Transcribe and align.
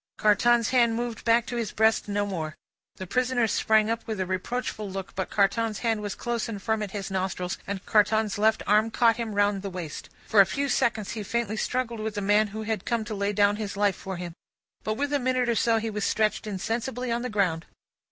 Carton's 0.17 0.69
hand 0.69 0.95
moved 0.95 1.23
back 1.23 1.45
to 1.45 1.57
his 1.57 1.71
breast 1.71 2.07
no 2.09 2.25
more. 2.25 2.55
The 2.95 3.05
prisoner 3.05 3.45
sprang 3.45 3.87
up 3.87 4.07
with 4.07 4.19
a 4.19 4.25
reproachful 4.25 4.89
look, 4.89 5.13
but 5.13 5.29
Carton's 5.29 5.77
hand 5.85 6.01
was 6.01 6.15
close 6.15 6.49
and 6.49 6.59
firm 6.59 6.81
at 6.81 6.89
his 6.89 7.11
nostrils, 7.11 7.59
and 7.67 7.85
Carton's 7.85 8.39
left 8.39 8.63
arm 8.65 8.89
caught 8.89 9.17
him 9.17 9.35
round 9.35 9.61
the 9.61 9.69
waist. 9.69 10.09
For 10.25 10.41
a 10.41 10.45
few 10.47 10.69
seconds 10.69 11.11
he 11.11 11.21
faintly 11.21 11.55
struggled 11.55 11.99
with 11.99 12.15
the 12.15 12.21
man 12.21 12.47
who 12.47 12.63
had 12.63 12.83
come 12.83 13.05
to 13.05 13.13
lay 13.13 13.31
down 13.31 13.57
his 13.57 13.77
life 13.77 13.95
for 13.95 14.17
him; 14.17 14.33
but, 14.83 14.95
within 14.95 15.21
a 15.21 15.23
minute 15.23 15.47
or 15.47 15.53
so, 15.53 15.77
he 15.77 15.91
was 15.91 16.03
stretched 16.03 16.47
insensible 16.47 17.11
on 17.11 17.21
the 17.21 17.29
ground. 17.29 17.67